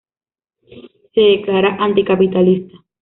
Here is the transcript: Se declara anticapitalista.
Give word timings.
Se 1.13 1.21
declara 1.21 1.75
anticapitalista. 1.77 2.73